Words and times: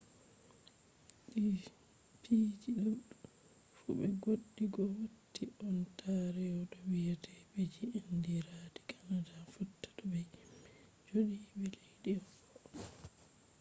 di 1.31 1.45
piiji 2.21 2.71
do 2.83 2.91
fu 3.77 3.89
be 3.97 4.07
goɗɗi 4.23 4.63
goo 4.73 4.89
watti 4.97 5.43
ontario 5.67 6.55
to 6.71 6.77
wiyete 6.89 7.31
piiji 7.51 7.85
andiradi 8.05 8.79
canada 8.89 9.35
fotta 9.53 9.87
to 9.97 10.03
be 10.11 10.19
himɓe 10.31 10.69
joodiɓe 11.07 11.47
leddi 11.61 12.11
goo 12.23 12.35